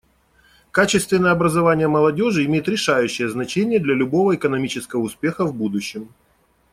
Качественное 0.71 1.29
образование 1.29 1.87
молодежи 1.87 2.43
имеет 2.45 2.67
решающее 2.67 3.29
значение 3.29 3.77
для 3.77 3.93
любого 3.93 4.33
экономического 4.33 4.99
успеха 5.01 5.45
в 5.45 5.53
будущем. 5.53 6.09